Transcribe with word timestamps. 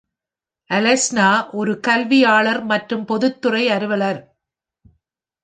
அலெஸ்னா 0.69 1.27
ஒரு 1.51 1.73
கல்வியாளர் 1.79 2.61
மற்றும் 2.63 3.05
பொதுத்துறை 3.05 3.63
அலுவலர். 3.69 4.21